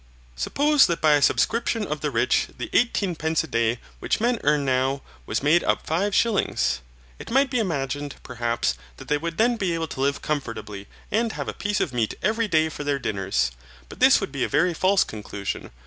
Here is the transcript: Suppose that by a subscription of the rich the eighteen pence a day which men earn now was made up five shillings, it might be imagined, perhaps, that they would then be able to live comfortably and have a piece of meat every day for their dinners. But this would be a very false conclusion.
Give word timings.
Suppose 0.35 0.87
that 0.87 0.99
by 0.99 1.11
a 1.13 1.21
subscription 1.21 1.85
of 1.85 2.01
the 2.01 2.09
rich 2.09 2.47
the 2.57 2.71
eighteen 2.73 3.13
pence 3.15 3.43
a 3.43 3.47
day 3.47 3.77
which 3.99 4.19
men 4.19 4.39
earn 4.43 4.65
now 4.65 5.03
was 5.27 5.43
made 5.43 5.63
up 5.63 5.85
five 5.85 6.15
shillings, 6.15 6.81
it 7.19 7.29
might 7.29 7.51
be 7.51 7.59
imagined, 7.59 8.15
perhaps, 8.23 8.73
that 8.97 9.09
they 9.09 9.19
would 9.19 9.37
then 9.37 9.57
be 9.57 9.75
able 9.75 9.87
to 9.89 10.01
live 10.01 10.23
comfortably 10.23 10.87
and 11.11 11.33
have 11.33 11.47
a 11.47 11.53
piece 11.53 11.79
of 11.79 11.93
meat 11.93 12.15
every 12.23 12.47
day 12.47 12.67
for 12.67 12.83
their 12.83 12.97
dinners. 12.97 13.51
But 13.89 13.99
this 13.99 14.19
would 14.19 14.31
be 14.31 14.43
a 14.43 14.49
very 14.49 14.73
false 14.73 15.03
conclusion. 15.03 15.69